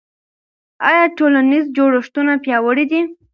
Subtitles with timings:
[0.89, 3.01] آیا ټولنیز جوړښتونه پیاوړي دي؟